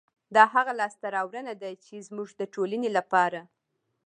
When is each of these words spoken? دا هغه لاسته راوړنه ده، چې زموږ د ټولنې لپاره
دا 0.35 0.43
هغه 0.53 0.73
لاسته 0.79 1.05
راوړنه 1.15 1.53
ده، 1.61 1.71
چې 1.85 1.95
زموږ 2.07 2.29
د 2.39 2.41
ټولنې 2.53 2.89
لپاره 2.97 3.41